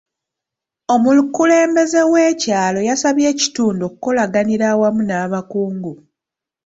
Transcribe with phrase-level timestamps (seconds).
[0.93, 5.93] Omukulembeze w'ekyalo yasabye ekitundu okukolaganira awamu n'abakungu.